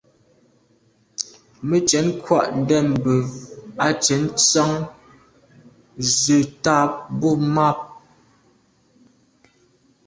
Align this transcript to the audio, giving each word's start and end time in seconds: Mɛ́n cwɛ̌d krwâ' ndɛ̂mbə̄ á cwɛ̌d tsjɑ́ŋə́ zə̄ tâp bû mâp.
Mɛ́n 1.67 1.81
cwɛ̌d 1.89 2.07
krwâ' 2.23 2.49
ndɛ̂mbə̄ 2.59 3.19
á 3.85 3.87
cwɛ̌d 4.03 4.23
tsjɑ́ŋə́ 4.39 4.83
zə̄ 6.19 6.41
tâp 6.63 6.89
bû 7.19 7.29
mâp. 7.53 7.79